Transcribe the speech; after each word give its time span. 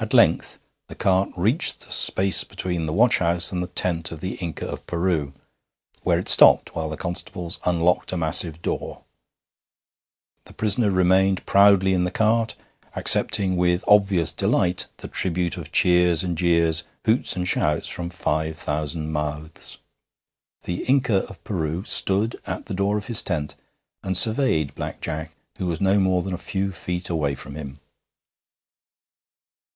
At 0.00 0.14
length 0.14 0.60
the 0.86 0.94
cart 0.94 1.30
reached 1.36 1.80
the 1.80 1.90
space 1.90 2.44
between 2.44 2.86
the 2.86 2.92
watch 2.92 3.18
house 3.18 3.50
and 3.50 3.60
the 3.60 3.66
tent 3.66 4.12
of 4.12 4.20
the 4.20 4.36
Inca 4.36 4.64
of 4.64 4.86
Peru, 4.86 5.32
where 6.04 6.20
it 6.20 6.28
stopped 6.28 6.72
while 6.76 6.88
the 6.88 6.96
constables 6.96 7.58
unlocked 7.64 8.12
a 8.12 8.16
massive 8.16 8.62
door; 8.62 9.02
the 10.44 10.52
prisoner 10.52 10.92
remained 10.92 11.44
proudly 11.46 11.94
in 11.94 12.04
the 12.04 12.12
cart, 12.12 12.54
accepting, 12.94 13.56
with 13.56 13.82
obvious 13.88 14.30
delight, 14.30 14.86
the 14.98 15.08
tribute 15.08 15.56
of 15.56 15.72
cheers 15.72 16.22
and 16.22 16.38
jeers, 16.38 16.84
hoots 17.04 17.34
and 17.34 17.48
shouts, 17.48 17.88
from 17.88 18.08
five 18.08 18.56
thousand 18.56 19.10
mouths. 19.10 19.78
The 20.62 20.84
Inca 20.84 21.24
of 21.28 21.42
Peru 21.42 21.82
stood 21.82 22.40
at 22.46 22.66
the 22.66 22.74
door 22.74 22.98
of 22.98 23.08
his 23.08 23.20
tent 23.20 23.56
and 24.04 24.16
surveyed 24.16 24.76
Black 24.76 25.00
Jack, 25.00 25.34
who 25.56 25.66
was 25.66 25.80
not 25.80 25.98
more 25.98 26.22
than 26.22 26.34
a 26.34 26.38
few 26.38 26.70
feet 26.70 27.08
away 27.10 27.34
from 27.34 27.56
him. 27.56 27.80